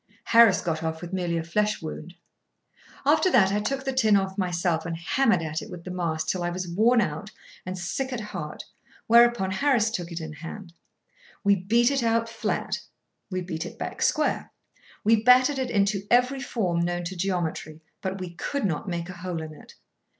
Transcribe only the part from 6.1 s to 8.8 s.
till I was worn out and sick at heart,